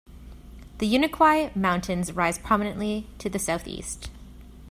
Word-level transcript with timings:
The 0.79 0.91
Unicoi 0.91 1.55
Mountains 1.55 2.11
rise 2.13 2.39
prominently 2.39 3.05
to 3.19 3.29
the 3.29 3.37
southeast. 3.37 4.09